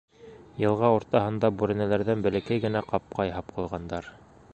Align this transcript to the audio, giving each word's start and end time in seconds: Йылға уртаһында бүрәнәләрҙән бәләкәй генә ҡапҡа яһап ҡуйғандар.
Йылға 0.61 0.87
уртаһында 0.95 1.51
бүрәнәләрҙән 1.59 2.25
бәләкәй 2.29 2.63
генә 2.65 2.81
ҡапҡа 2.89 3.27
яһап 3.29 3.53
ҡуйғандар. 3.59 4.09